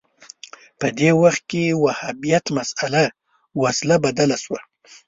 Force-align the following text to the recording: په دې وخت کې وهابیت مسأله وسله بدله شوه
په 0.79 0.87
دې 0.99 1.11
وخت 1.21 1.41
کې 1.51 1.63
وهابیت 1.83 2.45
مسأله 2.57 3.03
وسله 3.61 3.95
بدله 4.05 4.37
شوه 4.43 4.59